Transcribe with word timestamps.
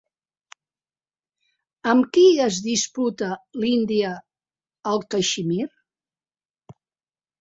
Amb 1.91 2.07
qui 2.15 2.23
es 2.47 2.57
disputa 2.69 3.29
l'Índia 3.65 4.15
el 4.93 5.07
Caixmir? 5.15 5.71